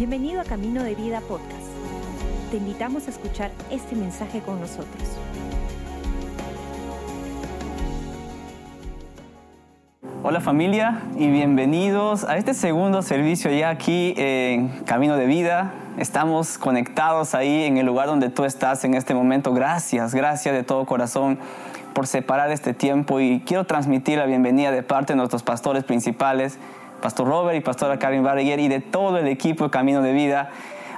Bienvenido 0.00 0.40
a 0.40 0.44
Camino 0.44 0.82
de 0.82 0.94
Vida 0.94 1.20
Podcast. 1.20 1.60
Te 2.50 2.56
invitamos 2.56 3.06
a 3.06 3.10
escuchar 3.10 3.50
este 3.70 3.94
mensaje 3.94 4.40
con 4.40 4.58
nosotros. 4.58 5.18
Hola 10.22 10.40
familia 10.40 11.02
y 11.18 11.30
bienvenidos 11.30 12.24
a 12.24 12.38
este 12.38 12.54
segundo 12.54 13.02
servicio 13.02 13.50
ya 13.50 13.68
aquí 13.68 14.14
en 14.16 14.70
Camino 14.86 15.18
de 15.18 15.26
Vida. 15.26 15.74
Estamos 15.98 16.56
conectados 16.56 17.34
ahí 17.34 17.64
en 17.64 17.76
el 17.76 17.84
lugar 17.84 18.06
donde 18.06 18.30
tú 18.30 18.46
estás 18.46 18.82
en 18.84 18.94
este 18.94 19.12
momento. 19.12 19.52
Gracias, 19.52 20.14
gracias 20.14 20.54
de 20.54 20.62
todo 20.62 20.86
corazón 20.86 21.38
por 21.92 22.06
separar 22.06 22.50
este 22.52 22.72
tiempo 22.72 23.20
y 23.20 23.42
quiero 23.44 23.64
transmitir 23.64 24.16
la 24.16 24.24
bienvenida 24.24 24.70
de 24.70 24.82
parte 24.82 25.12
de 25.12 25.18
nuestros 25.18 25.42
pastores 25.42 25.84
principales, 25.84 26.58
Pastor 27.00 27.26
Robert 27.28 27.56
y 27.56 27.60
Pastora 27.60 27.98
Karen 27.98 28.22
Barriger 28.22 28.60
y 28.60 28.68
de 28.68 28.80
todo 28.80 29.18
el 29.18 29.26
equipo 29.28 29.64
de 29.64 29.70
Camino 29.70 30.02
de 30.02 30.12
Vida, 30.12 30.50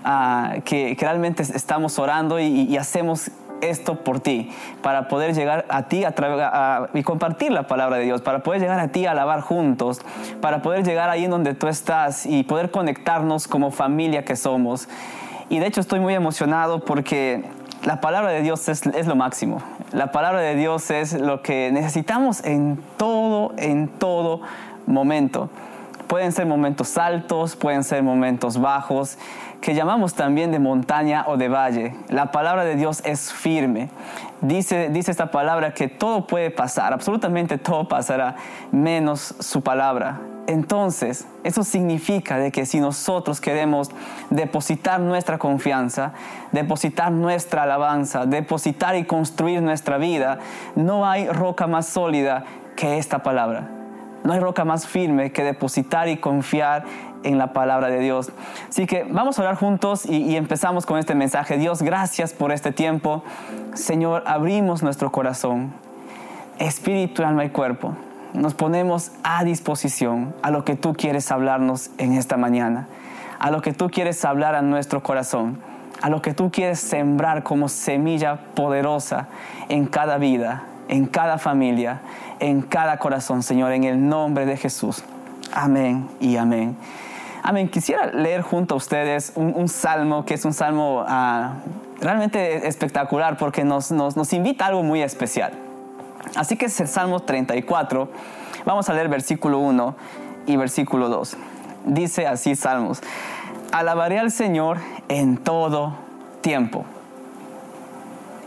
uh, 0.04 0.62
que, 0.62 0.96
realmente 0.98 1.42
estamos 1.42 1.98
orando 1.98 2.38
y, 2.38 2.44
y, 2.44 2.76
hacemos 2.76 3.30
esto 3.62 4.02
por 4.02 4.20
ti, 4.20 4.50
para 4.82 5.08
poder 5.08 5.34
llegar 5.34 5.64
a 5.68 5.84
ti 5.84 6.04
a 6.04 6.12
a, 6.18 6.88
y 6.92 7.02
compartir 7.02 7.52
la 7.52 7.66
palabra 7.66 7.96
de 7.96 8.04
Dios, 8.04 8.20
para 8.20 8.42
poder 8.42 8.60
llegar 8.60 8.80
a 8.80 8.88
ti 8.88 9.06
a 9.06 9.12
alabar 9.12 9.40
juntos, 9.40 10.00
para 10.40 10.62
poder 10.62 10.84
llegar 10.84 11.08
ahí 11.08 11.24
en 11.24 11.30
donde 11.30 11.54
tú 11.54 11.68
estás 11.68 12.26
y 12.26 12.42
poder 12.42 12.70
conectarnos 12.70 13.46
como 13.48 13.70
familia 13.70 14.24
que 14.24 14.36
somos. 14.36 14.88
Y 15.48 15.60
de 15.60 15.66
hecho 15.66 15.80
estoy 15.80 16.00
muy 16.00 16.14
emocionado 16.14 16.84
porque 16.84 17.44
la 17.84 18.00
palabra 18.00 18.30
de 18.30 18.42
Dios 18.42 18.68
es, 18.68 18.86
es, 18.86 19.06
lo 19.06 19.16
máximo. 19.16 19.62
La 19.92 20.10
palabra 20.10 20.40
de 20.40 20.54
Dios 20.56 20.90
es 20.90 21.12
lo 21.12 21.42
que 21.42 21.70
necesitamos 21.72 22.44
en 22.44 22.82
todo, 22.96 23.52
en 23.56 23.88
todo 23.88 24.40
momento. 24.86 25.50
Pueden 26.12 26.32
ser 26.32 26.44
momentos 26.44 26.98
altos, 26.98 27.56
pueden 27.56 27.84
ser 27.84 28.02
momentos 28.02 28.60
bajos, 28.60 29.16
que 29.62 29.74
llamamos 29.74 30.12
también 30.12 30.52
de 30.52 30.58
montaña 30.58 31.24
o 31.26 31.38
de 31.38 31.48
valle. 31.48 31.94
La 32.10 32.30
palabra 32.30 32.66
de 32.66 32.76
Dios 32.76 33.00
es 33.06 33.32
firme. 33.32 33.88
Dice, 34.42 34.90
dice 34.90 35.10
esta 35.10 35.30
palabra 35.30 35.72
que 35.72 35.88
todo 35.88 36.26
puede 36.26 36.50
pasar, 36.50 36.92
absolutamente 36.92 37.56
todo 37.56 37.88
pasará, 37.88 38.36
menos 38.72 39.34
su 39.38 39.62
palabra. 39.62 40.20
Entonces, 40.46 41.26
eso 41.44 41.64
significa 41.64 42.36
de 42.36 42.52
que 42.52 42.66
si 42.66 42.78
nosotros 42.78 43.40
queremos 43.40 43.90
depositar 44.28 45.00
nuestra 45.00 45.38
confianza, 45.38 46.12
depositar 46.50 47.10
nuestra 47.10 47.62
alabanza, 47.62 48.26
depositar 48.26 48.96
y 48.96 49.06
construir 49.06 49.62
nuestra 49.62 49.96
vida, 49.96 50.40
no 50.76 51.06
hay 51.06 51.26
roca 51.26 51.66
más 51.66 51.86
sólida 51.86 52.44
que 52.76 52.98
esta 52.98 53.22
palabra. 53.22 53.81
No 54.24 54.32
hay 54.32 54.40
roca 54.40 54.64
más 54.64 54.86
firme 54.86 55.32
que 55.32 55.42
depositar 55.42 56.08
y 56.08 56.16
confiar 56.16 56.84
en 57.24 57.38
la 57.38 57.52
palabra 57.52 57.88
de 57.88 58.00
Dios. 58.00 58.30
Así 58.68 58.86
que 58.86 59.04
vamos 59.04 59.38
a 59.38 59.42
orar 59.42 59.56
juntos 59.56 60.06
y, 60.06 60.22
y, 60.22 60.36
empezamos 60.36 60.86
con 60.86 60.98
este 60.98 61.14
mensaje. 61.14 61.58
Dios, 61.58 61.82
gracias 61.82 62.32
por 62.32 62.52
este 62.52 62.72
tiempo. 62.72 63.22
Señor, 63.74 64.22
abrimos 64.26 64.82
nuestro 64.82 65.12
corazón, 65.12 65.72
espíritu, 66.58 67.24
alma 67.24 67.44
y 67.44 67.50
cuerpo. 67.50 67.94
Nos 68.34 68.54
ponemos 68.54 69.12
a 69.22 69.44
disposición 69.44 70.34
a 70.42 70.50
lo 70.50 70.64
que 70.64 70.74
tú 70.74 70.94
quieres 70.94 71.30
hablarnos 71.30 71.90
en 71.98 72.14
esta 72.14 72.36
mañana, 72.36 72.88
a 73.38 73.50
lo 73.50 73.60
que 73.60 73.72
tú 73.72 73.90
quieres 73.90 74.24
hablar 74.24 74.54
a 74.54 74.62
nuestro 74.62 75.02
corazón, 75.02 75.58
a 76.00 76.08
lo 76.08 76.22
que 76.22 76.32
tú 76.32 76.50
quieres 76.50 76.80
sembrar 76.80 77.42
como 77.42 77.68
semilla 77.68 78.36
poderosa 78.54 79.28
en 79.68 79.86
cada 79.86 80.16
vida, 80.16 80.64
en 80.92 81.06
cada 81.06 81.38
familia, 81.38 82.00
en 82.38 82.60
cada 82.60 82.98
corazón, 82.98 83.42
Señor, 83.42 83.72
en 83.72 83.84
el 83.84 84.08
nombre 84.10 84.44
de 84.44 84.58
Jesús. 84.58 85.02
Amén 85.50 86.06
y 86.20 86.36
amén. 86.36 86.76
Amén. 87.42 87.70
Quisiera 87.70 88.08
leer 88.08 88.42
junto 88.42 88.74
a 88.74 88.76
ustedes 88.76 89.32
un, 89.34 89.68
salmo 89.68 90.26
que 90.26 90.34
es 90.34 90.44
un 90.44 90.52
salmo 90.52 91.00
uh, 91.00 92.04
realmente 92.04 92.68
espectacular 92.68 93.38
porque 93.38 93.64
nos, 93.64 93.90
nos, 93.90 94.18
nos, 94.18 94.34
invita 94.34 94.66
a 94.66 94.68
algo 94.68 94.82
muy 94.82 95.00
especial. 95.00 95.52
Así 96.36 96.58
que 96.58 96.66
es 96.66 96.78
el 96.78 96.88
Salmo 96.88 97.20
34. 97.20 98.10
Vamos 98.66 98.90
a 98.90 98.92
leer 98.92 99.08
versículo 99.08 99.60
1 99.60 99.96
y 100.46 100.56
versículo 100.56 101.08
2. 101.08 101.36
Dice 101.86 102.26
así 102.26 102.54
Salmos. 102.54 103.00
Alabaré 103.72 104.18
al 104.18 104.30
Señor 104.30 104.76
en 105.08 105.38
todo 105.38 105.94
tiempo 106.42 106.84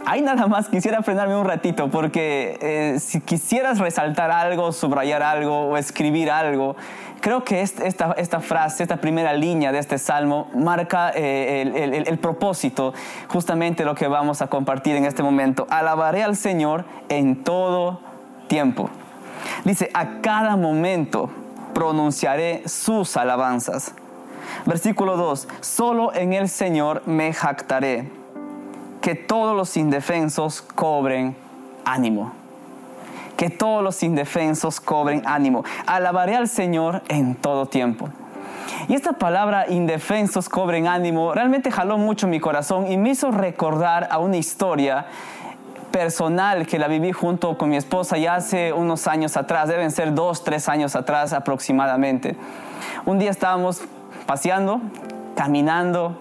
ahí 0.05 0.21
nada 0.21 0.47
más 0.47 0.69
quisiera 0.69 1.01
frenarme 1.03 1.35
un 1.35 1.45
ratito 1.45 1.89
porque 1.89 2.57
eh, 2.61 2.99
si 2.99 3.21
quisieras 3.21 3.79
resaltar 3.79 4.31
algo, 4.31 4.71
subrayar 4.71 5.23
algo 5.23 5.67
o 5.67 5.77
escribir 5.77 6.29
algo, 6.31 6.75
creo 7.21 7.43
que 7.43 7.61
esta, 7.61 8.13
esta 8.13 8.39
frase, 8.39 8.83
esta 8.83 8.97
primera 8.97 9.33
línea 9.33 9.71
de 9.71 9.79
este 9.79 9.97
salmo 9.97 10.49
marca 10.53 11.11
eh, 11.15 11.61
el, 11.61 11.93
el, 11.93 12.07
el, 12.07 12.17
propósito, 12.19 12.93
justamente 13.27 13.83
lo 13.83 13.95
que 13.95 14.07
vamos 14.07 14.41
a 14.41 14.47
compartir 14.47 14.95
en 14.95 15.05
este 15.05 15.23
momento. 15.23 15.67
Alabaré 15.69 16.23
al 16.23 16.35
Señor 16.35 16.85
en 17.09 17.43
todo 17.43 17.99
tiempo. 18.47 18.89
Dice, 19.63 19.89
a 19.93 20.21
cada 20.21 20.55
momento 20.55 21.29
pronunciaré 21.73 22.67
sus 22.67 23.17
alabanzas. 23.17 23.93
Versículo 24.65 25.17
2, 25.17 25.47
solo 25.61 26.13
en 26.13 26.33
el 26.33 26.49
Señor 26.49 27.03
me 27.05 27.33
jactaré 27.33 28.24
que 29.05 29.13
todos 29.13 29.55
los 29.55 29.77
indefensos 29.77 30.63
cobren 30.63 31.35
ánimo. 31.85 32.31
Que 33.37 33.51
todos 33.51 33.83
los 33.83 34.01
indefensos 34.01 34.79
cobren 34.81 35.21
ánimo. 35.27 35.63
Alabaré 35.85 36.35
al 36.35 36.47
Señor 36.47 37.03
en 37.07 37.35
todo 37.35 37.67
tiempo. 37.67 38.09
Y 38.87 38.95
esta 38.95 39.13
palabra 39.13 39.67
indefensos 39.69 40.49
cobren 40.49 40.87
ánimo 40.87 41.35
realmente 41.35 41.69
jaló 41.69 41.99
mucho 41.99 42.27
mi 42.27 42.39
corazón 42.39 42.91
y 42.91 42.97
me 42.97 43.11
hizo 43.11 43.29
recordar 43.29 44.07
a 44.09 44.17
una 44.17 44.37
historia 44.37 45.05
personal 45.91 46.65
que 46.65 46.79
la 46.79 46.87
viví 46.87 47.11
junto 47.11 47.59
con 47.59 47.69
mi 47.69 47.77
esposa 47.77 48.17
ya 48.17 48.33
hace 48.33 48.73
unos 48.73 49.05
años 49.05 49.37
atrás, 49.37 49.69
deben 49.69 49.91
ser 49.91 50.15
dos, 50.15 50.43
tres 50.43 50.67
años 50.67 50.95
atrás 50.95 51.31
aproximadamente. 51.31 52.35
Un 53.05 53.19
día 53.19 53.29
estábamos 53.29 53.81
paseando, 54.25 54.81
caminando, 55.35 56.17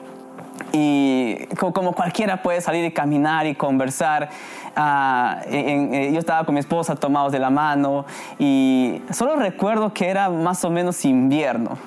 y 0.74 1.46
como 1.56 1.92
cualquiera 1.92 2.42
puede 2.42 2.60
salir 2.60 2.84
y 2.84 2.90
caminar 2.90 3.46
y 3.46 3.54
conversar. 3.54 4.28
Uh, 4.76 5.48
en, 5.48 5.94
en, 5.94 6.12
yo 6.12 6.18
estaba 6.18 6.44
con 6.44 6.54
mi 6.54 6.60
esposa 6.60 6.96
tomados 6.96 7.30
de 7.30 7.38
la 7.38 7.48
mano 7.48 8.04
y 8.40 9.00
solo 9.12 9.36
recuerdo 9.36 9.94
que 9.94 10.08
era 10.08 10.28
más 10.28 10.64
o 10.64 10.70
menos 10.70 11.04
invierno. 11.04 11.78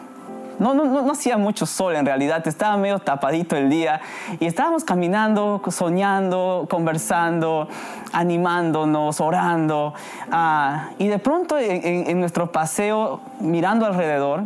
No, 0.58 0.74
no, 0.74 0.86
no, 0.86 1.02
no, 1.03 1.12
hacía 1.12 1.38
mucho 1.38 1.66
sol 1.68 1.96
en 1.96 2.06
realidad, 2.06 2.47
estaba 2.47 2.78
medio 2.78 2.97
tapadito 2.97 3.56
el 3.56 3.70
día 3.70 4.00
y 4.40 4.46
estábamos 4.46 4.84
caminando, 4.84 5.62
soñando, 5.70 6.66
conversando, 6.70 7.68
animándonos, 8.14 9.20
orando. 9.20 9.94
Uh, 10.31 10.94
y 10.97 11.08
de 11.08 11.20
pronto 11.20 11.59
en, 11.59 12.09
en 12.09 12.20
nuestro 12.20 12.52
paseo, 12.53 13.20
mirando 13.40 13.86
alrededor, 13.86 14.46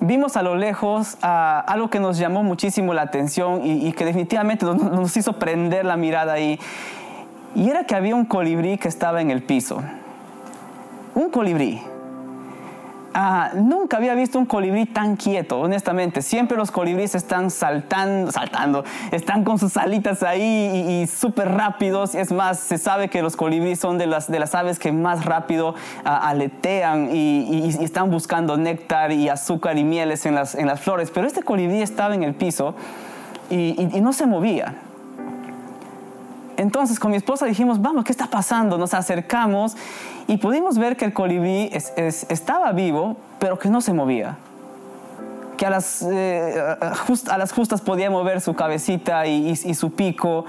vimos 0.00 0.36
a 0.36 0.42
lo 0.42 0.56
lejos 0.56 1.14
uh, 1.22 1.62
algo 1.66 1.90
que 1.90 2.00
nos 2.00 2.18
llamó 2.18 2.42
muchísimo 2.42 2.94
la 2.94 3.02
atención 3.02 3.64
y, 3.64 3.88
y 3.88 3.92
que 3.92 4.04
definitivamente 4.04 4.64
nos, 4.64 4.76
nos, 4.76 5.16
hizo 5.16 5.34
prender 5.34 5.84
la 5.84 5.96
mirada 5.96 6.34
ahí. 6.34 6.58
Y 7.54 7.68
era 7.70 7.84
que 7.84 7.94
había 7.94 8.14
un 8.14 8.24
colibrí 8.24 8.78
que 8.78 8.88
estaba 8.88 9.20
en 9.20 9.30
el 9.30 9.42
piso. 9.42 9.82
Un 11.14 11.30
colibrí. 11.30 11.82
Uh, 13.18 13.58
nunca 13.58 13.96
había 13.96 14.14
visto 14.14 14.38
un 14.38 14.46
colibrí 14.46 14.86
tan 14.86 15.16
quieto, 15.16 15.58
honestamente. 15.58 16.22
Siempre 16.22 16.56
los 16.56 16.70
colibríes 16.70 17.16
están 17.16 17.50
saltando, 17.50 18.30
saltando, 18.30 18.84
están 19.10 19.42
con 19.42 19.58
sus 19.58 19.76
alitas 19.76 20.22
ahí 20.22 20.40
y, 20.40 21.02
y 21.02 21.06
súper 21.08 21.50
rápidos. 21.50 22.14
Es 22.14 22.30
más, 22.30 22.60
se 22.60 22.78
sabe 22.78 23.08
que 23.08 23.20
los 23.20 23.34
colibríes 23.34 23.80
son 23.80 23.98
de 23.98 24.06
las, 24.06 24.30
de 24.30 24.38
las 24.38 24.54
aves 24.54 24.78
que 24.78 24.92
más 24.92 25.24
rápido 25.24 25.70
uh, 25.70 25.74
aletean 26.04 27.08
y, 27.12 27.76
están 27.82 28.08
buscando 28.08 28.56
néctar 28.56 29.10
y 29.10 29.28
azúcar 29.28 29.78
y 29.78 29.82
mieles 29.82 30.24
en 30.24 30.36
las, 30.36 30.54
en 30.54 30.68
las 30.68 30.80
flores. 30.80 31.10
Pero 31.10 31.26
este 31.26 31.42
colibrí 31.42 31.82
estaba 31.82 32.14
en 32.14 32.22
el 32.22 32.34
piso 32.34 32.76
y 33.50 33.74
no 34.00 34.12
se 34.12 34.26
movía. 34.26 34.76
Entonces 36.58 36.98
con 36.98 37.12
mi 37.12 37.16
esposa 37.16 37.46
dijimos, 37.46 37.80
vamos, 37.80 38.04
¿qué 38.04 38.10
está 38.10 38.26
pasando? 38.26 38.78
Nos 38.78 38.92
acercamos 38.92 39.76
y 40.26 40.38
pudimos 40.38 40.76
ver 40.76 40.96
que 40.96 41.04
el 41.04 41.12
colibrí 41.12 41.70
es, 41.72 41.92
es, 41.96 42.26
estaba 42.28 42.72
vivo, 42.72 43.16
pero 43.38 43.60
que 43.60 43.70
no 43.70 43.80
se 43.80 43.92
movía. 43.92 44.36
Que 45.56 45.66
a 45.66 45.70
las, 45.70 46.02
eh, 46.02 46.76
just, 47.06 47.28
a 47.28 47.38
las 47.38 47.52
justas 47.52 47.80
podía 47.80 48.10
mover 48.10 48.40
su 48.40 48.54
cabecita 48.54 49.24
y, 49.28 49.50
y, 49.50 49.70
y, 49.70 49.74
su 49.74 49.92
pico. 49.92 50.46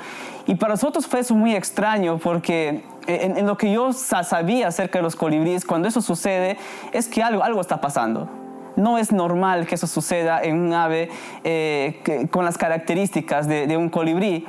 Y 0.47 0.56
para 0.56 0.73
nosotros 0.73 1.06
fue 1.06 1.19
eso 1.19 1.35
muy 1.35 1.56
extraño 1.56 2.17
porque 2.17 2.83
en, 3.05 3.38
en, 3.38 3.45
lo 3.45 3.55
que 3.55 3.71
yo 3.71 3.94
sabía 3.94 4.67
acerca 4.67 4.97
de 4.97 5.03
los 5.03 5.15
colibríes, 5.15 5.63
cuando 5.63 5.88
eso 5.88 6.01
sucede, 6.01 6.57
es 6.91 7.07
que 7.07 7.21
algo, 7.21 7.44
algo 7.44 7.62
está 7.62 7.81
pasando. 7.81 8.27
No 8.75 8.97
es 8.97 9.12
normal 9.12 9.67
que 9.67 9.75
eso 9.75 9.85
suceda 9.85 10.41
en 10.41 10.59
un 10.59 10.73
ave 10.73 11.09
eh, 11.44 12.00
que, 12.03 12.27
con 12.29 12.45
las 12.45 12.57
características 12.57 13.47
de, 13.47 13.67
de 13.67 13.77
un 13.77 13.89
colibrí. 13.89 14.47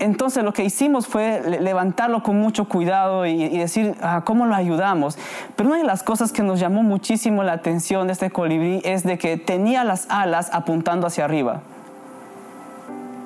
Entonces 0.00 0.42
lo 0.42 0.52
que 0.52 0.64
hicimos 0.64 1.06
fue 1.06 1.40
levantarlo 1.60 2.22
con 2.22 2.38
mucho 2.38 2.68
cuidado 2.68 3.26
y, 3.26 3.56
decir, 3.56 3.94
ah, 4.02 4.22
¿cómo 4.24 4.46
lo 4.46 4.54
ayudamos? 4.54 5.16
Pero 5.54 5.68
una 5.68 5.78
de 5.78 5.84
las 5.84 6.02
cosas 6.02 6.32
que 6.32 6.42
nos 6.42 6.58
llamó 6.58 6.82
muchísimo 6.82 7.44
la 7.44 7.52
atención 7.52 8.08
de 8.08 8.14
este 8.14 8.30
colibrí 8.30 8.80
es 8.84 9.04
de 9.04 9.18
que 9.18 9.36
tenía 9.36 9.84
las 9.84 10.06
alas 10.10 10.50
apuntando 10.52 11.06
hacia 11.06 11.24
arriba. 11.24 11.60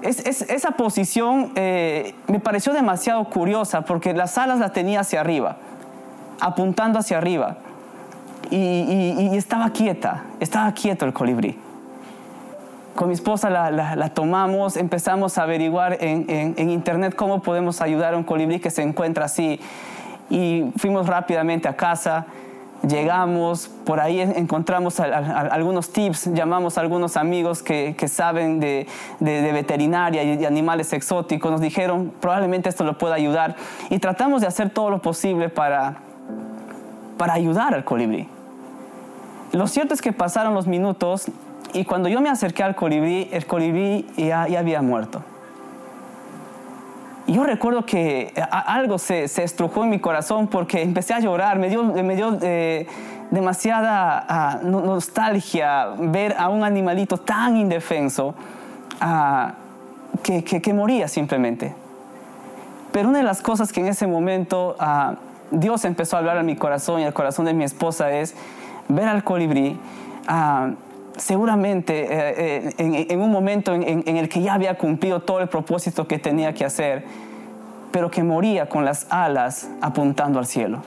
esa 0.02 0.70
posición 0.72 1.52
eh, 1.54 2.14
me 2.26 2.38
pareció 2.38 2.72
demasiado 2.72 3.24
curiosa 3.24 3.82
porque 3.82 4.12
las 4.12 4.36
alas 4.36 4.58
las 4.58 4.72
tenía 4.72 5.00
hacia 5.00 5.20
arriba, 5.20 5.56
apuntando 6.38 6.98
hacia 6.98 7.16
arriba. 7.16 7.56
y 8.50 9.36
estaba 9.36 9.70
quieta, 9.70 10.24
estaba 10.40 10.72
quieto 10.72 11.06
el 11.06 11.12
colibrí 11.12 11.58
con 12.98 13.06
mi 13.06 13.14
esposa 13.14 13.48
la, 13.48 14.08
tomamos, 14.08 14.76
empezamos 14.76 15.38
a 15.38 15.44
averiguar 15.44 15.98
en, 16.00 16.58
internet 16.58 17.14
cómo 17.14 17.42
podemos 17.42 17.80
ayudar 17.80 18.14
a 18.14 18.16
un 18.16 18.24
colibrí 18.24 18.58
que 18.58 18.72
se 18.72 18.82
encuentra 18.82 19.26
así. 19.26 19.60
Y 20.30 20.64
fuimos 20.76 21.06
rápidamente 21.06 21.68
a 21.68 21.76
casa, 21.76 22.26
llegamos, 22.82 23.68
por 23.68 24.00
ahí 24.00 24.20
encontramos 24.20 24.98
algunos 24.98 25.92
tips, 25.92 26.34
llamamos 26.34 26.76
a 26.76 26.80
algunos 26.80 27.16
amigos 27.16 27.62
que, 27.62 27.94
saben 28.08 28.58
de, 28.58 28.88
veterinaria 29.20 30.24
y 30.24 30.36
de 30.36 30.46
animales 30.48 30.92
exóticos, 30.92 31.52
nos 31.52 31.60
dijeron 31.60 32.12
probablemente 32.20 32.68
esto 32.68 32.82
lo 32.82 32.98
pueda 32.98 33.14
ayudar 33.14 33.54
y 33.90 34.00
tratamos 34.00 34.40
de 34.40 34.48
hacer 34.48 34.70
todo 34.70 34.90
lo 34.90 35.00
posible 35.00 35.50
para, 35.50 35.98
para 37.16 37.34
ayudar 37.34 37.74
al 37.74 37.84
colibrí. 37.84 38.26
Lo 39.52 39.68
cierto 39.68 39.94
es 39.94 40.02
que 40.02 40.12
pasaron 40.12 40.52
los 40.52 40.66
minutos 40.66 41.30
y 41.72 41.84
cuando 41.84 42.08
yo 42.08 42.20
me 42.20 42.30
acerqué 42.30 42.62
al 42.62 42.74
colibrí, 42.74 43.28
el 43.32 43.46
colibrí 43.46 44.06
ya, 44.16 44.42
había 44.42 44.82
muerto. 44.82 45.22
Yo 47.26 47.44
recuerdo 47.44 47.84
que 47.84 48.32
algo 48.50 48.98
se, 48.98 49.28
se, 49.28 49.44
estrujó 49.44 49.84
en 49.84 49.90
mi 49.90 49.98
corazón 49.98 50.46
porque 50.46 50.80
empecé 50.80 51.12
a 51.12 51.20
llorar, 51.20 51.58
me 51.58 51.68
dio, 51.68 51.84
me 51.84 52.16
dio 52.16 52.38
eh, 52.40 52.86
demasiada 53.30 54.24
ah, 54.26 54.60
nostalgia 54.62 55.88
ver 55.98 56.34
a 56.38 56.48
un 56.48 56.64
animalito 56.64 57.18
tan 57.18 57.58
indefenso 57.58 58.34
ah, 59.00 59.52
que, 60.22 60.42
que, 60.42 60.72
moría 60.72 61.06
simplemente. 61.06 61.74
Pero 62.92 63.10
una 63.10 63.18
de 63.18 63.24
las 63.24 63.42
cosas 63.42 63.72
que 63.72 63.80
en 63.80 63.88
ese 63.88 64.06
momento 64.06 64.74
ah, 64.78 65.16
Dios 65.50 65.84
empezó 65.84 66.16
a 66.16 66.20
hablar 66.20 66.38
a 66.38 66.42
mi 66.42 66.56
corazón 66.56 67.00
y 67.00 67.04
al 67.04 67.12
corazón 67.12 67.44
de 67.44 67.52
mi 67.52 67.64
esposa 67.64 68.10
es 68.10 68.34
ver 68.88 69.06
al 69.06 69.22
colibrí 69.22 69.78
seguramente 71.18 72.04
eh, 72.04 72.74
eh, 72.78 73.06
en, 73.10 73.20
un 73.20 73.30
momento 73.30 73.74
en, 73.74 74.16
el 74.16 74.28
que 74.28 74.40
ya 74.40 74.54
había 74.54 74.76
cumplido 74.76 75.20
todo 75.20 75.40
el 75.40 75.48
propósito 75.48 76.06
que 76.06 76.18
tenía 76.18 76.54
que 76.54 76.64
hacer, 76.64 77.04
pero 77.90 78.10
que 78.10 78.22
moría 78.22 78.68
con 78.68 78.84
las 78.84 79.06
alas 79.10 79.68
apuntando 79.80 80.38
al 80.38 80.46
cielo. 80.46 80.82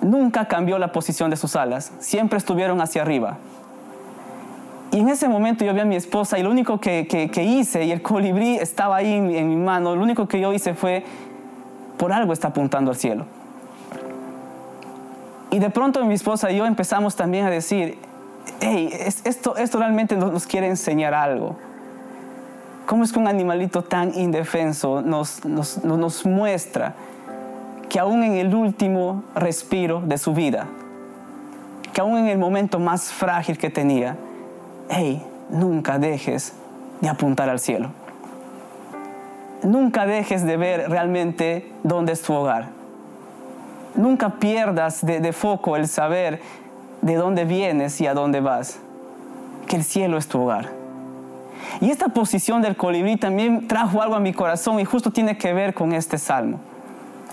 Nunca 0.00 0.46
cambió 0.46 0.78
la 0.78 0.92
posición 0.92 1.30
de 1.30 1.36
sus 1.36 1.56
alas, 1.56 1.92
siempre 1.98 2.38
estuvieron 2.38 2.80
hacia 2.80 3.02
arriba. 3.02 3.38
Y 4.92 5.00
en 5.00 5.08
ese 5.08 5.28
momento 5.28 5.64
yo 5.64 5.74
vi 5.74 5.80
a 5.80 5.84
mi 5.84 5.96
esposa 5.96 6.38
y 6.38 6.42
lo 6.42 6.50
único 6.50 6.78
que, 6.78 7.08
hice, 7.36 7.84
y 7.84 7.90
el 7.90 8.02
colibrí 8.02 8.56
estaba 8.56 8.96
ahí 8.96 9.12
en, 9.12 9.30
en 9.30 9.48
mi 9.48 9.56
mano, 9.56 9.96
lo 9.96 10.02
único 10.02 10.28
que 10.28 10.40
yo 10.40 10.52
hice 10.52 10.74
fue, 10.74 11.04
por 11.96 12.12
algo 12.12 12.32
está 12.32 12.48
apuntando 12.48 12.90
al 12.90 12.96
cielo. 12.96 13.24
Y 15.50 15.58
de 15.58 15.70
pronto 15.70 16.04
mi 16.04 16.14
esposa 16.14 16.50
y 16.50 16.56
yo 16.56 16.66
empezamos 16.66 17.16
también 17.16 17.46
a 17.46 17.50
decir, 17.50 17.96
hey, 18.60 18.90
esto, 19.24 19.56
esto 19.56 19.78
realmente 19.78 20.16
nos 20.16 20.46
quiere 20.46 20.68
enseñar 20.68 21.14
algo. 21.14 21.56
¿Cómo 22.86 23.02
es 23.02 23.12
que 23.12 23.18
un 23.18 23.28
animalito 23.28 23.82
tan 23.82 24.14
indefenso 24.14 25.00
nos, 25.00 25.44
nos, 25.44 25.82
nos 25.84 26.26
muestra 26.26 26.94
que 27.88 27.98
aún 27.98 28.22
en 28.22 28.34
el 28.34 28.54
último 28.54 29.24
respiro 29.34 30.00
de 30.00 30.18
su 30.18 30.34
vida, 30.34 30.66
que 31.92 32.00
aún 32.00 32.18
en 32.18 32.26
el 32.26 32.38
momento 32.38 32.78
más 32.78 33.10
frágil 33.10 33.56
que 33.56 33.70
tenía, 33.70 34.16
hey, 34.90 35.24
nunca 35.48 35.98
dejes 35.98 36.52
de 37.00 37.08
apuntar 37.08 37.48
al 37.48 37.60
cielo. 37.60 37.90
Nunca 39.62 40.04
dejes 40.04 40.44
de 40.44 40.56
ver 40.58 40.90
realmente 40.90 41.72
dónde 41.84 42.12
es 42.12 42.20
tu 42.20 42.34
hogar. 42.34 42.68
Nunca 43.94 44.28
pierdas 44.40 45.06
de, 45.06 45.20
de 45.20 45.32
foco 45.32 45.76
el 45.76 45.88
saber 45.88 46.40
de 47.04 47.16
dónde 47.16 47.44
vienes 47.44 48.00
y 48.00 48.06
a 48.06 48.14
dónde 48.14 48.40
vas, 48.40 48.78
que 49.66 49.76
el 49.76 49.84
cielo 49.84 50.16
es 50.16 50.26
tu 50.26 50.40
hogar. 50.40 50.70
Y 51.82 51.90
esta 51.90 52.08
posición 52.08 52.62
del 52.62 52.76
colibrí 52.76 53.18
también 53.18 53.68
trajo 53.68 54.00
algo 54.00 54.14
a 54.14 54.20
mi 54.20 54.32
corazón 54.32 54.80
y 54.80 54.86
justo 54.86 55.10
tiene 55.10 55.36
que 55.36 55.52
ver 55.52 55.74
con 55.74 55.92
este 55.92 56.16
salmo. 56.16 56.60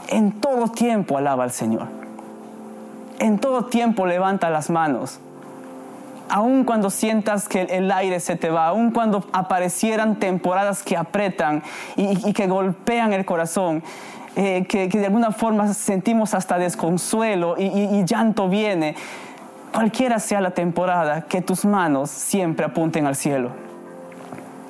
En 0.09 0.33
todo 0.33 0.67
tiempo 0.67 1.17
alaba 1.17 1.45
al 1.45 1.51
Señor. 1.51 1.87
En 3.19 3.39
todo 3.39 3.65
tiempo 3.65 4.05
levanta 4.05 4.49
las 4.49 4.69
manos. 4.69 5.19
Aun 6.27 6.65
cuando 6.65 6.89
sientas 6.89 7.47
que 7.47 7.61
el 7.61 7.89
aire 7.93 8.19
se 8.19 8.35
te 8.35 8.49
va, 8.49 8.67
aun 8.67 8.91
cuando 8.91 9.25
aparecieran 9.31 10.17
temporadas 10.17 10.83
que 10.83 10.97
apretan 10.97 11.63
y, 11.95 12.33
que 12.33 12.47
golpean 12.47 13.13
el 13.13 13.23
corazón, 13.23 13.83
eh, 14.35 14.65
que, 14.67 14.87
de 14.87 15.05
alguna 15.05 15.31
forma 15.31 15.73
sentimos 15.73 16.33
hasta 16.33 16.57
desconsuelo 16.57 17.55
y 17.57 18.03
llanto 18.05 18.49
viene, 18.49 18.95
cualquiera 19.71 20.19
sea 20.19 20.41
la 20.41 20.51
temporada, 20.51 21.21
que 21.21 21.41
tus 21.41 21.65
manos 21.65 22.09
siempre 22.09 22.65
apunten 22.65 23.05
al 23.05 23.15
cielo. 23.15 23.51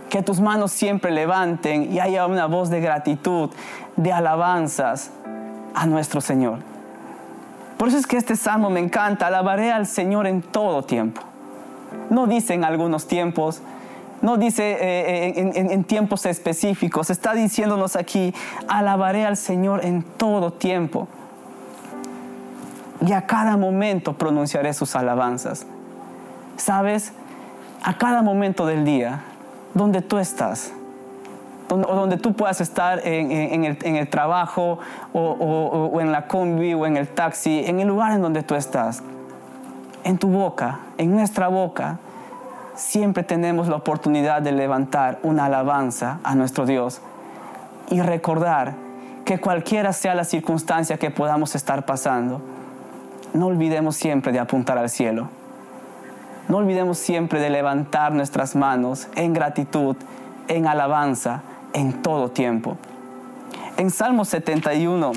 Que 0.09 0.21
tus 0.21 0.39
manos 0.39 0.71
siempre 0.71 1.11
levanten 1.11 1.91
y 1.91 1.99
haya 1.99 2.25
una 2.27 2.45
voz 2.45 2.69
de 2.69 2.81
gratitud, 2.81 3.49
de 3.95 4.11
alabanzas 4.11 5.11
a 5.73 5.85
nuestro 5.85 6.21
Señor. 6.21 6.59
Por 7.77 7.87
eso 7.87 7.97
es 7.97 8.05
que 8.05 8.17
este 8.17 8.35
salmo 8.35 8.69
me 8.69 8.79
encanta. 8.79 9.27
Alabaré 9.27 9.71
al 9.71 9.87
Señor 9.87 10.27
en 10.27 10.41
todo 10.41 10.83
tiempo. 10.83 11.21
No 12.09 12.27
dice 12.27 12.53
en 12.53 12.63
algunos 12.63 13.07
tiempos, 13.07 13.61
no 14.21 14.37
dice 14.37 14.73
eh, 14.73 15.29
eh, 15.29 15.51
en, 15.55 15.83
tiempos 15.85 16.25
específicos. 16.25 17.09
Está 17.09 17.33
diciéndonos 17.33 17.95
aquí, 17.95 18.33
alabaré 18.67 19.25
al 19.25 19.37
Señor 19.37 19.83
en 19.83 20.03
todo 20.03 20.51
tiempo 20.51 21.07
y 23.01 23.13
a 23.13 23.25
cada 23.25 23.57
momento 23.57 24.13
pronunciaré 24.13 24.73
sus 24.73 24.95
alabanzas. 24.95 25.65
¿Sabes? 26.57 27.13
A 27.83 27.97
cada 27.97 28.21
momento 28.21 28.65
del 28.65 28.85
día, 28.85 29.21
donde 29.73 30.01
tú 30.01 30.19
estás, 30.19 30.71
o 31.69 31.77
donde 31.77 32.17
tú 32.17 32.33
puedas 32.33 32.61
estar 32.61 33.01
en, 33.05 33.63
el, 33.63 34.09
trabajo, 34.09 34.79
o, 35.13 35.97
en 35.99 36.11
la 36.11 36.27
combi, 36.27 36.73
o 36.73 36.85
en 36.85 36.97
el 36.97 37.07
taxi, 37.07 37.63
en 37.65 37.79
el 37.79 37.87
lugar 37.87 38.11
en 38.11 38.21
donde 38.21 38.43
tú 38.43 38.55
estás, 38.55 39.01
en 40.03 40.17
tu 40.17 40.29
boca, 40.29 40.79
en 40.97 41.11
nuestra 41.15 41.47
boca, 41.47 41.97
siempre 42.75 43.23
tenemos 43.23 43.67
la 43.67 43.77
oportunidad 43.77 44.41
de 44.41 44.51
levantar 44.51 45.19
una 45.23 45.45
alabanza 45.45 46.19
a 46.23 46.35
nuestro 46.35 46.65
Dios 46.65 47.01
y 47.89 48.01
recordar 48.01 48.73
que 49.25 49.39
cualquiera 49.39 49.93
sea 49.93 50.13
la 50.15 50.23
circunstancia 50.23 50.97
que 50.97 51.09
podamos 51.09 51.55
estar 51.55 51.85
pasando, 51.85 52.41
no 53.33 53.47
olvidemos 53.47 53.95
siempre 53.95 54.31
de 54.31 54.39
apuntar 54.39 54.77
al 54.77 54.89
cielo. 54.89 55.29
No 56.47 56.57
olvidemos 56.57 56.97
siempre 56.97 57.39
de 57.39 57.49
levantar 57.49 58.11
nuestras 58.11 58.55
manos 58.55 59.07
en 59.15 59.33
gratitud, 59.33 59.95
en 60.47 60.67
alabanza, 60.67 61.43
en 61.73 62.01
todo 62.01 62.29
tiempo. 62.29 62.77
En 63.77 63.89
Salmo 63.89 64.25
71, 64.25 65.11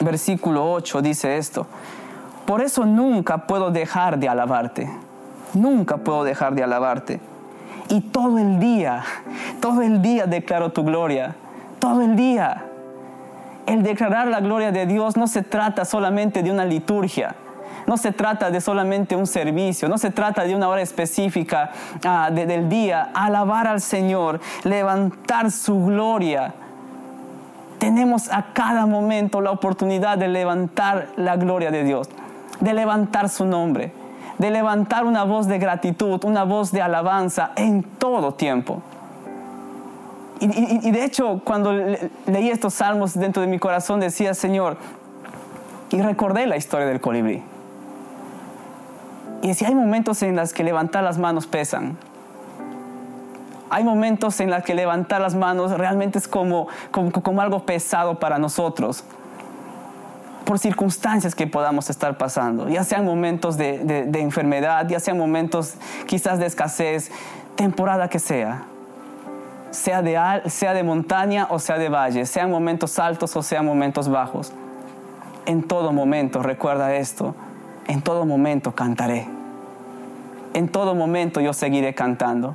versículo 0.00 0.70
8 0.72 1.00
dice 1.00 1.38
esto, 1.38 1.66
por 2.46 2.60
eso 2.60 2.84
nunca 2.84 3.46
puedo 3.46 3.70
dejar 3.70 4.18
de 4.18 4.28
alabarte, 4.28 4.90
nunca 5.54 5.98
puedo 5.98 6.24
dejar 6.24 6.54
de 6.54 6.64
alabarte. 6.64 7.20
Y 7.88 8.00
todo 8.00 8.38
el 8.38 8.58
día, 8.58 9.04
todo 9.60 9.82
el 9.82 10.02
día 10.02 10.26
declaro 10.26 10.70
tu 10.70 10.84
gloria, 10.84 11.34
todo 11.78 12.02
el 12.02 12.16
día 12.16 12.66
el 13.66 13.82
declarar 13.82 14.28
la 14.28 14.40
gloria 14.40 14.72
de 14.72 14.86
Dios 14.86 15.16
no 15.16 15.26
se 15.26 15.42
trata 15.42 15.84
solamente 15.84 16.42
de 16.42 16.50
una 16.50 16.64
liturgia. 16.64 17.34
No 17.86 17.96
se 17.96 18.12
trata 18.12 18.50
de 18.50 18.60
solamente 18.60 19.16
un 19.16 19.26
servicio, 19.26 19.88
no 19.88 19.98
se 19.98 20.10
trata 20.10 20.44
de 20.44 20.54
una 20.54 20.68
hora 20.68 20.82
específica 20.82 21.70
ah, 22.04 22.30
del 22.30 22.68
día. 22.68 23.10
Alabar 23.14 23.66
al 23.66 23.80
Señor, 23.80 24.40
levantar 24.62 25.50
su 25.50 25.84
gloria. 25.84 26.54
Tenemos 27.78 28.30
a 28.30 28.52
cada 28.52 28.86
momento 28.86 29.40
la 29.40 29.50
oportunidad 29.50 30.16
de 30.16 30.28
levantar 30.28 31.08
la 31.16 31.36
gloria 31.36 31.72
de 31.72 31.82
Dios, 31.82 32.08
de 32.60 32.72
levantar 32.72 33.28
su 33.28 33.44
nombre, 33.44 33.92
de 34.38 34.50
levantar 34.50 35.04
una 35.04 35.24
voz 35.24 35.48
de 35.48 35.58
gratitud, 35.58 36.24
una 36.24 36.44
voz 36.44 36.70
de 36.70 36.82
alabanza 36.82 37.50
en 37.56 37.82
todo 37.82 38.34
tiempo. 38.34 38.82
Y, 40.44 40.90
de 40.90 41.04
hecho, 41.04 41.40
cuando 41.44 41.72
leí 41.72 42.50
estos 42.50 42.74
salmos 42.74 43.14
dentro 43.14 43.42
de 43.42 43.46
mi 43.46 43.60
corazón, 43.60 44.00
decía, 44.00 44.34
Señor, 44.34 44.76
y 45.92 46.02
recordé 46.02 46.48
la 46.48 46.56
historia 46.56 46.84
del 46.84 47.00
colibrí. 47.00 47.44
Y 49.40 49.46
decía, 49.46 49.68
hay 49.68 49.76
momentos 49.76 50.20
en 50.24 50.34
los 50.34 50.52
que 50.52 50.64
levantar 50.64 51.04
las 51.04 51.16
manos 51.16 51.46
pesan. 51.46 51.96
Hay 53.70 53.84
momentos 53.84 54.40
en 54.40 54.50
los 54.50 54.64
que 54.64 54.74
levantar 54.74 55.20
las 55.20 55.36
manos 55.36 55.78
realmente 55.78 56.18
es 56.18 56.26
como, 56.26 56.66
como, 56.90 57.40
algo 57.40 57.64
pesado 57.64 58.18
para 58.18 58.38
nosotros 58.38 59.04
por 60.44 60.58
circunstancias 60.58 61.36
que 61.36 61.46
podamos 61.46 61.88
estar 61.88 62.18
pasando, 62.18 62.68
ya 62.68 62.82
sean 62.82 63.04
momentos 63.04 63.56
de, 63.56 63.78
de, 63.78 64.20
enfermedad, 64.20 64.88
ya 64.88 64.98
sean 64.98 65.16
momentos 65.16 65.74
quizás 66.06 66.40
de 66.40 66.46
escasez, 66.46 67.12
temporada 67.54 68.08
que 68.08 68.18
sea, 68.18 68.64
sea 69.72 70.02
de, 70.02 70.16
sea 70.48 70.74
de 70.74 70.82
montaña 70.82 71.48
o 71.50 71.58
sea 71.58 71.78
de 71.78 71.88
valle, 71.88 72.26
sean 72.26 72.50
momentos 72.50 72.98
altos 72.98 73.34
o 73.34 73.42
sean 73.42 73.66
momentos 73.66 74.08
bajos. 74.08 74.52
En 75.46 75.62
todo 75.64 75.92
momento, 75.92 76.42
recuerda 76.42 76.94
esto, 76.94 77.34
en 77.88 78.00
todo 78.00 78.24
momento 78.24 78.72
cantaré. 78.72 79.26
En 80.54 80.68
todo 80.68 80.94
momento 80.94 81.40
yo 81.40 81.52
seguiré 81.52 81.94
cantando, 81.94 82.54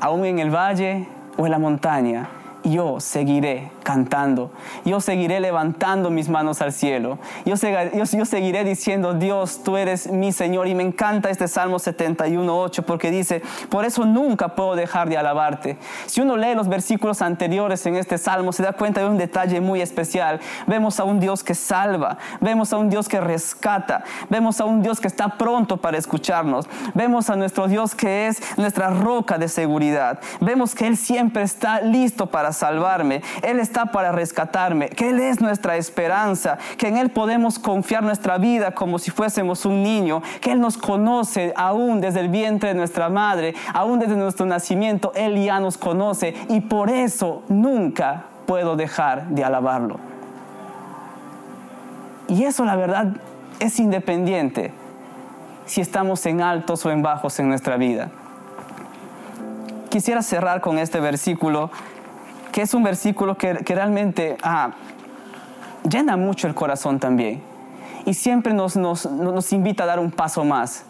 aún 0.00 0.24
en 0.26 0.38
el 0.38 0.54
valle 0.54 1.08
o 1.36 1.46
en 1.46 1.50
la 1.50 1.58
montaña 1.58 2.28
yo 2.64 3.00
seguiré 3.00 3.70
cantando, 3.82 4.50
yo 4.84 5.00
seguiré 5.00 5.40
levantando 5.40 6.10
mis 6.10 6.28
manos 6.28 6.62
al 6.62 6.72
cielo, 6.72 7.18
yo, 7.44 7.56
seguiré 7.56 8.64
diciendo, 8.64 9.14
Dios, 9.14 9.62
tú 9.64 9.76
eres 9.76 10.10
mi 10.10 10.32
Señor. 10.32 10.68
Y 10.68 10.74
me 10.74 10.82
encanta 10.82 11.30
este 11.30 11.48
Salmo 11.48 11.78
71.8 11.78 12.84
porque 12.84 13.10
dice, 13.10 13.42
por 13.68 13.84
eso 13.84 14.04
nunca 14.04 14.54
puedo 14.54 14.76
dejar 14.76 15.08
de 15.08 15.18
alabarte. 15.18 15.76
Si 16.06 16.20
uno 16.20 16.36
lee 16.36 16.54
los 16.54 16.68
versículos 16.68 17.22
anteriores 17.22 17.84
en 17.86 17.96
este 17.96 18.18
Salmo, 18.18 18.52
se 18.52 18.62
da 18.62 18.72
cuenta 18.72 19.00
de 19.00 19.08
un 19.08 19.18
detalle 19.18 19.60
muy 19.60 19.80
especial. 19.80 20.40
Vemos 20.66 21.00
a 21.00 21.04
un 21.04 21.20
Dios 21.20 21.42
que 21.42 21.54
salva, 21.54 22.18
vemos 22.40 22.72
a 22.72 22.76
un 22.76 22.90
Dios 22.90 23.08
que 23.08 23.20
rescata, 23.20 24.04
vemos 24.28 24.60
a 24.60 24.64
un 24.64 24.82
Dios 24.82 25.00
que 25.00 25.08
está 25.08 25.36
pronto 25.36 25.78
para 25.78 25.98
escucharnos, 25.98 26.66
vemos 26.94 27.30
a 27.30 27.36
nuestro 27.36 27.68
Dios 27.68 27.94
que 27.94 28.28
es 28.28 28.40
nuestra 28.56 28.90
roca 28.90 29.38
de 29.38 29.48
seguridad, 29.48 30.20
vemos 30.40 30.74
que 30.74 30.86
Él 30.86 30.96
siempre 30.96 31.42
está 31.42 31.80
listo 31.80 32.26
para 32.26 32.51
salvarme, 32.52 33.22
Él 33.42 33.60
está 33.60 33.86
para 33.86 34.12
rescatarme, 34.12 34.88
que 34.88 35.10
Él 35.10 35.20
es 35.20 35.40
nuestra 35.40 35.76
esperanza, 35.76 36.58
que 36.76 36.88
en 36.88 36.96
Él 36.96 37.10
podemos 37.10 37.58
confiar 37.58 38.02
nuestra 38.02 38.38
vida 38.38 38.72
como 38.72 38.98
si 38.98 39.10
fuésemos 39.10 39.64
un 39.64 39.82
niño, 39.82 40.22
que 40.40 40.52
Él 40.52 40.60
nos 40.60 40.76
conoce 40.76 41.52
aún 41.56 42.00
desde 42.00 42.20
el 42.20 42.28
vientre 42.28 42.70
de 42.70 42.74
nuestra 42.74 43.08
madre, 43.08 43.54
aún 43.72 43.98
desde 43.98 44.16
nuestro 44.16 44.46
nacimiento, 44.46 45.12
Él 45.14 45.42
ya 45.42 45.60
nos 45.60 45.78
conoce 45.78 46.34
y 46.48 46.60
por 46.60 46.90
eso 46.90 47.42
nunca 47.48 48.24
puedo 48.46 48.76
dejar 48.76 49.28
de 49.28 49.44
alabarlo. 49.44 49.98
Y 52.28 52.44
eso 52.44 52.64
la 52.64 52.76
verdad 52.76 53.16
es 53.60 53.78
independiente 53.78 54.72
si 55.66 55.80
estamos 55.80 56.24
en 56.26 56.40
altos 56.40 56.84
o 56.86 56.90
en 56.90 57.02
bajos 57.02 57.38
en 57.38 57.48
nuestra 57.48 57.76
vida. 57.76 58.10
Quisiera 59.90 60.22
cerrar 60.22 60.60
con 60.60 60.78
este 60.78 61.00
versículo 61.00 61.70
que 62.52 62.62
es 62.62 62.74
un 62.74 62.82
versículo 62.82 63.36
que, 63.36 63.54
realmente 63.54 64.36
ah, 64.42 64.72
llena 65.88 66.16
mucho 66.16 66.46
el 66.46 66.54
corazón 66.54 67.00
también. 67.00 67.42
Y 68.04 68.14
siempre 68.14 68.52
nos, 68.52 68.76
nos, 68.76 69.06
nos 69.10 69.52
invita 69.52 69.84
a 69.84 69.86
dar 69.86 69.98
un 69.98 70.10
paso 70.10 70.44
más, 70.44 70.84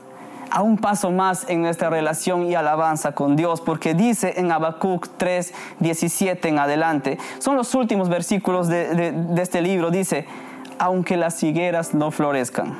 a 0.50 0.62
un 0.62 0.76
paso 0.76 1.10
más 1.10 1.48
en 1.48 1.62
nuestra 1.62 1.88
relación 1.88 2.44
y 2.44 2.54
alabanza 2.54 3.12
con 3.12 3.36
Dios, 3.36 3.60
porque 3.60 3.94
dice 3.94 4.34
en 4.36 4.50
Habacuc 4.50 5.08
3, 5.16 5.54
17 5.78 6.48
en 6.48 6.58
adelante, 6.58 7.18
son 7.38 7.56
los 7.56 7.74
últimos 7.74 8.08
versículos 8.08 8.68
de, 8.68 9.12
de 9.12 9.42
este 9.42 9.62
libro, 9.62 9.90
dice, 9.90 10.26
aunque 10.78 11.16
las 11.16 11.42
higueras 11.42 11.94
no 11.94 12.10
florezcan 12.10 12.74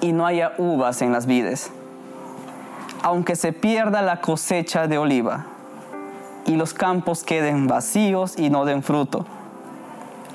y 0.00 0.12
no 0.12 0.26
haya 0.26 0.52
uvas 0.58 1.00
en 1.00 1.12
las 1.12 1.26
vides, 1.26 1.72
aunque 3.02 3.34
se 3.34 3.52
pierda 3.52 4.02
la 4.02 4.20
cosecha 4.20 4.86
de 4.86 4.98
oliva, 4.98 5.46
y 6.46 6.56
los 6.56 6.74
campos 6.74 7.22
queden 7.22 7.66
vacíos 7.66 8.38
y 8.38 8.50
no 8.50 8.64
den 8.64 8.82
fruto. 8.82 9.26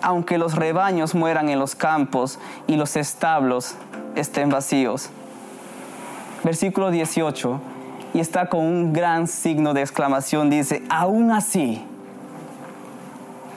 Aunque 0.01 0.37
los 0.37 0.55
rebaños 0.55 1.15
mueran 1.15 1.49
en 1.49 1.59
los 1.59 1.75
campos 1.75 2.39
y 2.67 2.75
los 2.75 2.95
establos 2.95 3.75
estén 4.15 4.49
vacíos. 4.49 5.09
Versículo 6.43 6.91
18, 6.91 7.59
y 8.13 8.19
está 8.19 8.49
con 8.49 8.61
un 8.61 8.93
gran 8.93 9.27
signo 9.27 9.73
de 9.73 9.81
exclamación, 9.81 10.49
dice, 10.49 10.83
aún 10.89 11.31
así, 11.31 11.83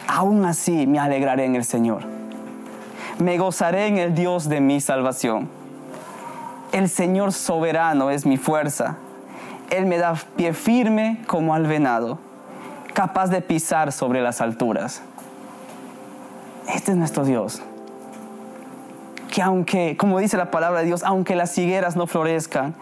aún 0.06 0.44
así 0.44 0.86
me 0.86 0.98
alegraré 0.98 1.44
en 1.44 1.54
el 1.54 1.64
Señor. 1.64 2.02
Me 3.18 3.36
gozaré 3.36 3.88
en 3.88 3.98
el 3.98 4.14
Dios 4.14 4.48
de 4.48 4.60
mi 4.60 4.80
salvación. 4.80 5.48
El 6.72 6.88
Señor 6.88 7.32
soberano 7.32 8.10
es 8.10 8.24
mi 8.24 8.36
fuerza. 8.36 8.96
Él 9.70 9.86
me 9.86 9.98
da 9.98 10.14
pie 10.36 10.54
firme 10.54 11.22
como 11.26 11.54
al 11.54 11.66
venado 11.66 12.18
capaz 12.98 13.28
de 13.28 13.40
pisar 13.40 13.92
sobre 13.92 14.20
las 14.20 14.40
alturas. 14.40 15.02
Este 16.74 16.90
es 16.90 16.96
nuestro 16.96 17.24
Dios. 17.24 17.62
Que 19.30 19.40
aunque, 19.40 19.96
como 19.96 20.18
dice 20.18 20.36
la 20.36 20.50
palabra 20.50 20.80
de 20.80 20.86
Dios, 20.86 21.04
aunque 21.04 21.36
las 21.36 21.56
higueras 21.56 21.94
no 21.94 22.08
florezcan, 22.08 22.74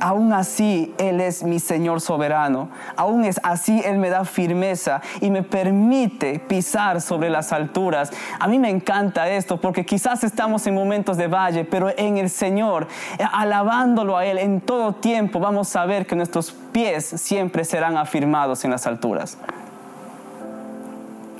aún 0.00 0.32
así 0.32 0.92
Él 0.98 1.20
es 1.20 1.44
mi 1.44 1.60
Señor 1.60 2.00
soberano. 2.00 2.68
Aún 2.96 3.24
es 3.24 3.38
así 3.44 3.80
Él 3.84 3.98
me 3.98 4.10
da 4.10 4.24
firmeza 4.24 5.02
y 5.20 5.30
me 5.30 5.44
permite 5.44 6.40
pisar 6.40 7.00
sobre 7.00 7.30
las 7.30 7.52
alturas. 7.52 8.10
A 8.40 8.48
mí 8.48 8.58
me 8.58 8.70
encanta 8.70 9.30
esto 9.30 9.60
porque 9.60 9.86
quizás 9.86 10.24
estamos 10.24 10.66
en 10.66 10.74
momentos 10.74 11.16
de 11.16 11.28
valle, 11.28 11.64
pero 11.64 11.96
en 11.96 12.18
el 12.18 12.28
Señor, 12.28 12.88
alabándolo 13.32 14.16
a 14.16 14.24
Él 14.24 14.38
en 14.38 14.60
todo 14.60 14.96
tiempo, 14.96 15.38
vamos 15.38 15.76
a 15.76 15.86
ver 15.86 16.08
que 16.08 16.16
nuestros 16.16 16.50
pies 16.50 17.04
siempre 17.04 17.64
serán 17.64 17.96
afirmados 17.96 18.64
en 18.64 18.72
las 18.72 18.88
alturas. 18.88 19.38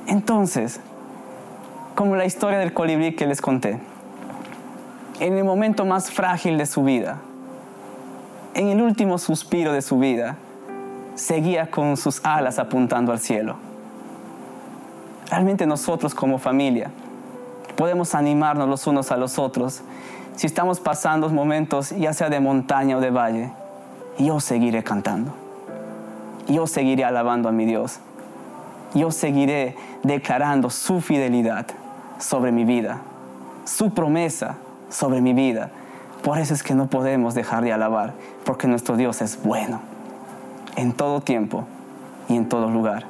Entonces, 0.07 0.79
como 1.95 2.15
la 2.15 2.25
historia 2.25 2.59
del 2.59 2.73
colibrí 2.73 3.15
que 3.15 3.27
les 3.27 3.41
conté, 3.41 3.79
en 5.19 5.37
el 5.37 5.43
momento 5.43 5.85
más 5.85 6.11
frágil 6.11 6.57
de 6.57 6.65
su 6.65 6.83
vida, 6.83 7.17
en 8.53 8.69
el 8.69 8.81
último 8.81 9.17
suspiro 9.17 9.71
de 9.71 9.81
su 9.81 9.99
vida, 9.99 10.35
seguía 11.15 11.69
con 11.69 11.97
sus 11.97 12.25
alas 12.25 12.59
apuntando 12.59 13.11
al 13.11 13.19
cielo. 13.19 13.55
Realmente 15.29 15.65
nosotros 15.65 16.15
como 16.15 16.39
familia 16.39 16.91
podemos 17.77 18.15
animarnos 18.15 18.67
los 18.67 18.85
unos 18.87 19.11
a 19.11 19.17
los 19.17 19.39
otros 19.39 19.81
si 20.35 20.47
estamos 20.47 20.79
pasando 20.79 21.29
momentos 21.29 21.91
ya 21.91 22.13
sea 22.13 22.29
de 22.29 22.39
montaña 22.39 22.97
o 22.97 22.99
de 22.99 23.11
valle. 23.11 23.51
Yo 24.17 24.39
seguiré 24.39 24.83
cantando. 24.83 25.33
Yo 26.47 26.67
seguiré 26.67 27.05
alabando 27.05 27.47
a 27.47 27.51
mi 27.51 27.65
Dios 27.65 27.99
yo 28.93 29.11
seguiré 29.11 29.75
declarando 30.03 30.69
su 30.69 31.01
fidelidad 31.01 31.67
sobre 32.19 32.51
mi 32.51 32.65
vida, 32.65 33.01
su 33.65 33.93
promesa 33.93 34.57
sobre 34.89 35.21
mi 35.21 35.33
vida. 35.33 35.71
Por 36.23 36.37
eso 36.37 36.53
es 36.53 36.61
que 36.61 36.75
no 36.75 36.87
podemos 36.87 37.33
dejar 37.33 37.63
de 37.63 37.73
alabar, 37.73 38.13
porque 38.43 38.67
nuestro 38.67 38.95
Dios 38.95 39.21
es 39.21 39.41
bueno 39.43 39.81
en 40.75 40.93
todo 40.93 41.21
tiempo 41.21 41.65
y 42.29 42.35
en 42.35 42.47
todo 42.47 42.69
lugar. 42.69 43.05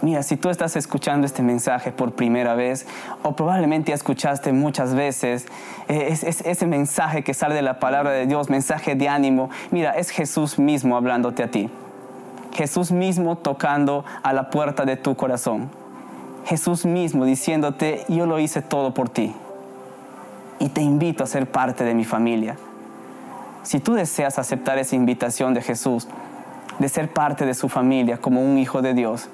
Mira, 0.00 0.22
si 0.22 0.36
tú 0.36 0.48
estás 0.48 0.76
escuchando 0.76 1.26
este 1.26 1.42
mensaje 1.42 1.90
por 1.90 2.12
primera 2.12 2.54
vez, 2.54 2.86
o 3.22 3.34
probablemente 3.34 3.92
escuchaste 3.92 4.52
muchas 4.52 4.94
veces 4.94 5.46
eh, 5.88 6.16
ese 6.22 6.66
mensaje 6.66 7.24
que 7.24 7.34
sale 7.34 7.56
de 7.56 7.62
la 7.62 7.80
palabra 7.80 8.12
de 8.12 8.26
Dios, 8.26 8.48
mensaje 8.48 8.94
de 8.94 9.08
ánimo, 9.08 9.50
mira, 9.72 9.90
es 9.92 10.10
Jesús 10.10 10.58
mismo 10.58 10.96
hablándote 10.96 11.42
a 11.42 11.50
ti. 11.50 11.68
Jesús 12.58 12.90
mismo 12.90 13.36
tocando 13.36 14.04
a 14.24 14.32
la 14.32 14.50
puerta 14.50 14.84
de 14.84 14.96
tu 14.96 15.14
corazón. 15.14 15.70
Jesús 16.44 16.86
mismo 16.86 17.24
diciéndote, 17.24 18.04
yo 18.08 18.26
lo 18.26 18.40
hice 18.40 18.62
todo 18.62 18.92
por 18.92 19.08
ti. 19.08 19.32
Y 20.58 20.68
te 20.70 20.80
invito 20.80 21.22
a 21.22 21.28
ser 21.28 21.48
parte 21.48 21.84
de 21.84 21.94
mi 21.94 22.04
familia. 22.04 22.56
Si 23.62 23.78
tú 23.78 23.94
deseas 23.94 24.40
aceptar 24.40 24.76
esa 24.76 24.96
invitación 24.96 25.54
de 25.54 25.62
Jesús, 25.62 26.08
de 26.80 26.88
ser 26.88 27.12
parte 27.12 27.46
de 27.46 27.54
su 27.54 27.68
familia 27.68 28.18
como 28.18 28.42
un 28.42 28.58
hijo 28.58 28.82
de 28.82 28.92
Dios, 28.92 29.28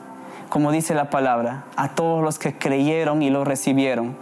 como 0.50 0.70
dice 0.70 0.94
la 0.94 1.08
palabra, 1.08 1.64
a 1.76 1.94
todos 1.94 2.22
los 2.22 2.38
que 2.38 2.52
creyeron 2.52 3.22
y 3.22 3.30
lo 3.30 3.42
recibieron, 3.46 4.14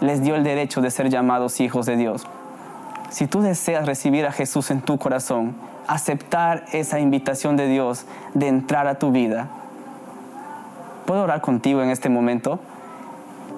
les 0.00 0.22
dio 0.22 0.34
el 0.34 0.44
derecho 0.44 0.80
de 0.80 0.90
ser 0.90 1.10
llamados 1.10 1.60
hijos 1.60 1.84
de 1.84 1.96
Dios. 1.98 2.26
Si 3.10 3.26
tú 3.26 3.42
deseas 3.42 3.84
recibir 3.84 4.24
a 4.24 4.32
Jesús 4.32 4.70
en 4.70 4.80
tu 4.80 4.96
corazón, 4.96 5.73
aceptar 5.86 6.64
esa 6.72 7.00
invitación 7.00 7.56
de 7.56 7.68
Dios 7.68 8.06
de 8.34 8.48
entrar 8.48 8.86
a 8.86 8.98
tu 8.98 9.12
vida. 9.12 9.48
¿Puedo 11.06 11.22
orar 11.22 11.40
contigo 11.40 11.82
en 11.82 11.90
este 11.90 12.08
momento? 12.08 12.60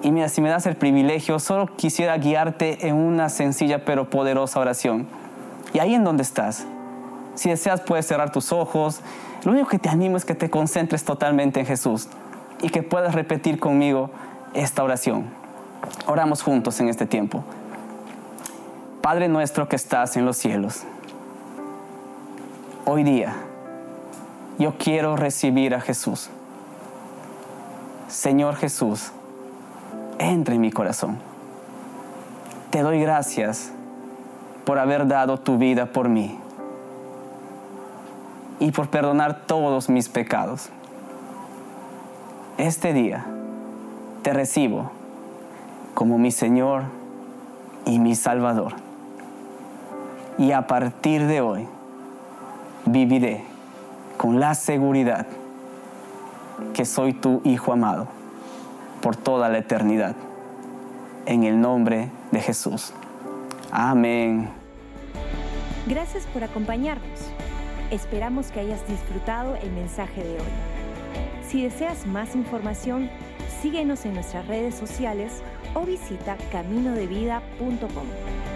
Y 0.03 0.11
mira, 0.11 0.29
si 0.29 0.41
me 0.41 0.49
das 0.49 0.65
el 0.65 0.75
privilegio, 0.75 1.39
solo 1.39 1.67
quisiera 1.75 2.17
guiarte 2.17 2.87
en 2.87 2.95
una 2.95 3.29
sencilla 3.29 3.85
pero 3.85 4.09
poderosa 4.09 4.59
oración. 4.59 5.07
Y 5.73 5.79
ahí 5.79 5.95
en 5.95 6.03
donde 6.03 6.23
estás, 6.23 6.65
si 7.35 7.49
deseas 7.49 7.81
puedes 7.81 8.05
cerrar 8.05 8.31
tus 8.31 8.51
ojos. 8.51 9.01
Lo 9.43 9.51
único 9.51 9.67
que 9.69 9.79
te 9.79 9.89
animo 9.89 10.17
es 10.17 10.25
que 10.25 10.35
te 10.35 10.49
concentres 10.49 11.05
totalmente 11.05 11.59
en 11.59 11.65
Jesús 11.65 12.07
y 12.61 12.69
que 12.69 12.83
puedas 12.83 13.15
repetir 13.15 13.59
conmigo 13.59 14.09
esta 14.53 14.83
oración. 14.83 15.25
Oramos 16.07 16.41
juntos 16.41 16.79
en 16.79 16.89
este 16.89 17.05
tiempo. 17.05 17.43
Padre 19.01 19.27
nuestro 19.29 19.69
que 19.69 19.75
estás 19.75 20.17
en 20.17 20.25
los 20.25 20.37
cielos 20.37 20.83
hoy 22.89 23.03
día 23.03 23.35
yo 24.57 24.75
quiero 24.77 25.17
recibir 25.17 25.75
a 25.75 25.81
Jesús. 25.81 26.29
Señor 28.07 28.55
Jesús, 28.55 29.11
entra 30.19 30.55
en 30.55 30.61
mi 30.61 30.71
corazón. 30.71 31.17
Te 32.71 32.81
doy 32.81 33.01
gracias 33.01 33.71
por 34.63 34.79
haber 34.79 35.05
dado 35.05 35.37
tu 35.37 35.57
vida 35.57 35.87
por 35.87 36.07
mí 36.07 36.39
y 38.59 38.71
por 38.71 38.87
perdonar 38.87 39.45
todos 39.45 39.89
mis 39.89 40.07
pecados. 40.07 40.69
Este 42.57 42.93
día 42.93 43.25
te 44.23 44.31
recibo 44.31 44.91
como 45.93 46.17
mi 46.17 46.31
Señor 46.31 46.83
y 47.85 47.99
mi 47.99 48.15
Salvador. 48.15 48.73
Y 50.37 50.53
a 50.53 50.67
partir 50.67 51.27
de 51.27 51.41
hoy 51.41 51.67
viviré 52.87 53.43
con 54.17 54.39
la 54.39 54.55
seguridad 54.55 55.27
que 56.73 56.85
soy 56.85 57.13
tu 57.13 57.41
Hijo 57.43 57.73
amado 57.73 58.07
por 59.01 59.15
toda 59.15 59.49
la 59.49 59.59
eternidad. 59.59 60.15
En 61.25 61.43
el 61.43 61.59
nombre 61.59 62.09
de 62.31 62.39
Jesús. 62.39 62.93
Amén. 63.71 64.49
Gracias 65.85 66.25
por 66.27 66.43
acompañarnos. 66.43 67.19
Esperamos 67.91 68.51
que 68.51 68.61
hayas 68.61 68.85
disfrutado 68.87 69.55
el 69.55 69.71
mensaje 69.71 70.23
de 70.23 70.33
hoy. 70.33 70.51
Si 71.47 71.63
deseas 71.63 72.05
más 72.05 72.35
información, 72.35 73.09
síguenos 73.61 74.05
en 74.05 74.13
nuestras 74.13 74.47
redes 74.47 74.75
sociales 74.75 75.41
o 75.73 75.81
visita 75.81 76.37
caminodevida.com. 76.51 78.46